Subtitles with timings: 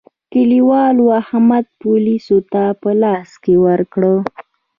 [0.33, 3.29] کلیوالو احمد پوليسو ته په لاس
[3.65, 4.03] ورکړ.